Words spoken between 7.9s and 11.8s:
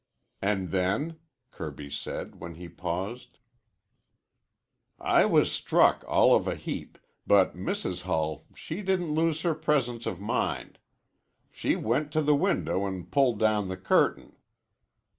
Hull she didn't lose her presence of mind. She